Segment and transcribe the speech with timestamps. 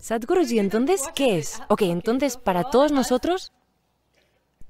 [0.00, 1.60] Sadhguruji, entonces, ¿qué es?
[1.68, 3.52] Ok, entonces, para todos nosotros,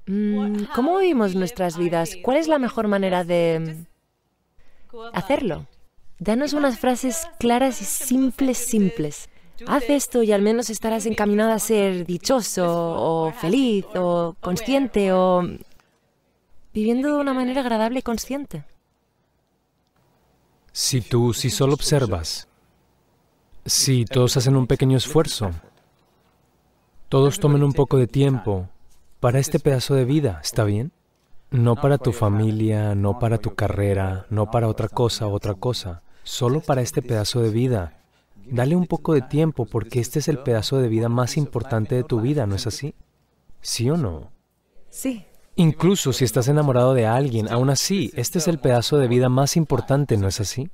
[0.05, 2.17] mm, ¿cómo vivimos nuestras vidas?
[2.21, 3.85] ¿Cuál es la mejor manera de
[5.13, 5.67] hacerlo?
[6.19, 9.29] Danos unas frases claras y simples, simples.
[9.67, 15.47] Haz esto y al menos estarás encaminado a ser dichoso o feliz o consciente o
[16.73, 18.65] viviendo de una manera agradable y consciente.
[20.73, 22.47] Si tú, si solo observas,
[23.65, 25.51] si todos hacen un pequeño esfuerzo,
[27.09, 28.69] todos tomen un poco de tiempo
[29.19, 30.91] para este pedazo de vida, ¿está bien?
[31.51, 36.61] No para tu familia, no para tu carrera, no para otra cosa, otra cosa, solo
[36.61, 37.99] para este pedazo de vida.
[38.45, 42.03] Dale un poco de tiempo porque este es el pedazo de vida más importante de
[42.03, 42.95] tu vida, ¿no es así?
[43.59, 44.31] ¿Sí o no?
[44.89, 45.25] Sí.
[45.55, 49.57] Incluso si estás enamorado de alguien, aún así, este es el pedazo de vida más
[49.57, 50.71] importante, ¿no es así?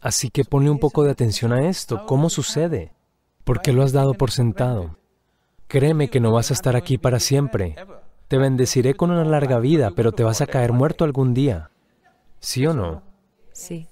[0.00, 2.06] Así que ponle un poco de atención a esto.
[2.06, 2.92] ¿Cómo sucede?
[3.44, 4.96] ¿Por qué lo has dado por sentado?
[5.66, 7.76] Créeme que no vas a estar aquí para siempre.
[8.28, 11.70] Te bendeciré con una larga vida, pero te vas a caer muerto algún día.
[12.40, 13.02] ¿Sí o no?
[13.52, 13.88] Sí.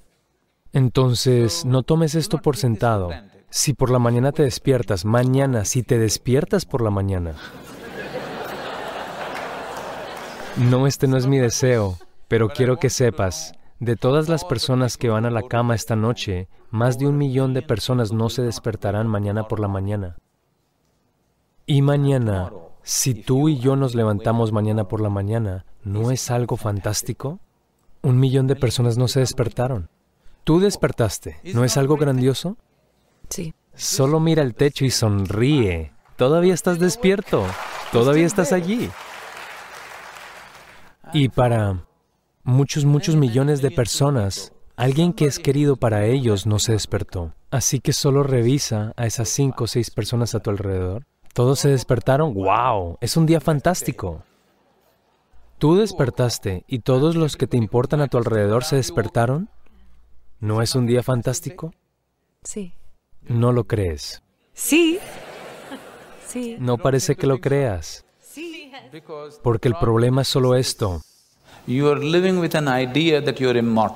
[0.72, 3.10] Entonces, no tomes esto por sentado.
[3.50, 7.34] Si por la mañana te despiertas, mañana, si te despiertas por la mañana,
[10.56, 15.08] No, este no es mi deseo, pero quiero que sepas, de todas las personas que
[15.08, 19.06] van a la cama esta noche, más de un millón de personas no se despertarán
[19.06, 20.16] mañana por la mañana.
[21.66, 26.56] Y mañana, si tú y yo nos levantamos mañana por la mañana, ¿no es algo
[26.56, 27.40] fantástico?
[28.02, 29.90] Un millón de personas no se despertaron.
[30.44, 32.56] Tú despertaste, ¿no es algo grandioso?
[33.28, 33.52] Sí.
[33.74, 35.92] Solo mira el techo y sonríe.
[36.16, 37.44] Todavía estás despierto,
[37.92, 38.88] todavía estás allí.
[41.12, 41.84] Y para
[42.46, 47.34] muchos, muchos millones de personas, alguien que es querido para ellos no se despertó.
[47.50, 51.04] Así que solo revisa a esas cinco o seis personas a tu alrededor.
[51.34, 52.32] Todos se despertaron.
[52.32, 52.98] ¡Wow!
[53.00, 54.22] Es un día fantástico.
[55.58, 59.50] Tú despertaste y todos los que te importan a tu alrededor se despertaron.
[60.38, 61.74] ¿No es un día fantástico?
[62.42, 62.74] Sí.
[63.22, 64.22] No lo crees.
[64.52, 64.98] Sí.
[66.26, 66.56] Sí.
[66.60, 68.04] No parece que lo creas.
[69.42, 71.00] Porque el problema es solo esto.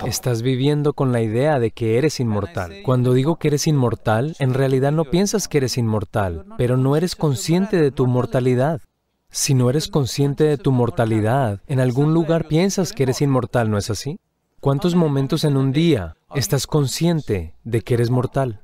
[0.07, 2.81] Estás viviendo con la idea de que eres inmortal.
[2.83, 7.15] Cuando digo que eres inmortal, en realidad no piensas que eres inmortal, pero no eres
[7.15, 8.81] consciente de tu mortalidad.
[9.29, 13.77] Si no eres consciente de tu mortalidad, en algún lugar piensas que eres inmortal, ¿no
[13.77, 14.19] es así?
[14.59, 18.61] ¿Cuántos momentos en un día estás consciente de que eres mortal?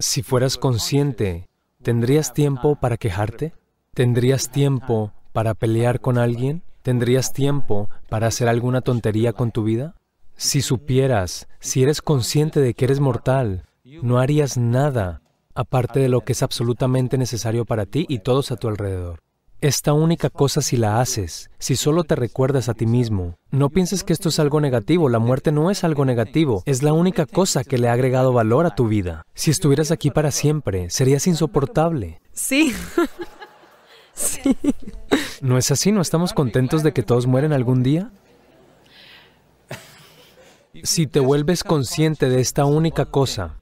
[0.00, 1.48] Si fueras consciente,
[1.82, 3.54] ¿tendrías tiempo para quejarte?
[3.94, 6.62] ¿Tendrías tiempo para pelear con alguien?
[6.88, 9.94] ¿Tendrías tiempo para hacer alguna tontería con tu vida?
[10.38, 13.66] Si supieras, si eres consciente de que eres mortal,
[14.00, 15.20] no harías nada
[15.54, 19.20] aparte de lo que es absolutamente necesario para ti y todos a tu alrededor.
[19.60, 24.02] Esta única cosa si la haces, si solo te recuerdas a ti mismo, no pienses
[24.02, 27.64] que esto es algo negativo, la muerte no es algo negativo, es la única cosa
[27.64, 29.24] que le ha agregado valor a tu vida.
[29.34, 32.22] Si estuvieras aquí para siempre, serías insoportable.
[32.32, 32.72] Sí.
[35.40, 35.92] ¿No es así?
[35.92, 38.10] ¿No estamos contentos de que todos mueren algún día?
[40.82, 43.60] Si te vuelves consciente de esta única cosa,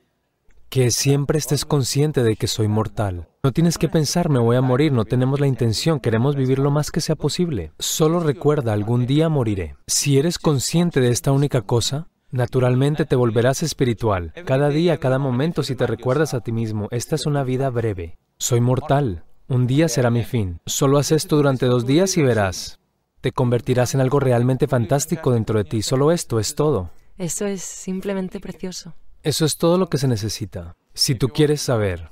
[0.68, 3.28] que siempre estés consciente de que soy mortal.
[3.42, 6.70] No tienes que pensar, me voy a morir, no tenemos la intención, queremos vivir lo
[6.70, 7.72] más que sea posible.
[7.78, 9.76] Solo recuerda, algún día moriré.
[9.86, 14.32] Si eres consciente de esta única cosa, naturalmente te volverás espiritual.
[14.44, 18.18] Cada día, cada momento, si te recuerdas a ti mismo, esta es una vida breve.
[18.38, 19.24] Soy mortal.
[19.48, 20.60] Un día será mi fin.
[20.66, 22.80] Solo haz esto durante dos días y verás.
[23.20, 25.82] Te convertirás en algo realmente fantástico dentro de ti.
[25.82, 26.90] Solo esto es todo.
[27.16, 28.94] Eso es simplemente precioso.
[29.22, 30.76] Eso es todo lo que se necesita.
[30.94, 32.10] Si tú quieres saber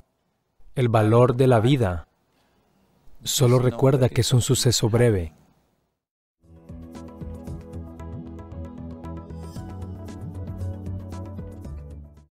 [0.77, 2.07] el valor de la vida,
[3.25, 5.33] solo recuerda que es un suceso breve